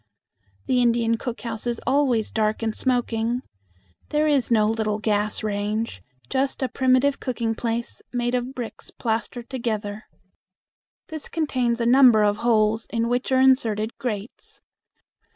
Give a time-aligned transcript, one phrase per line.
[0.65, 3.37] The Indian cook house is always dark and smoky.
[4.09, 9.47] There is no little gas range; just a primitive cooking place made of bricks plastered
[9.47, 10.05] together.
[11.09, 14.61] This contains a number of holes in which are inserted grates.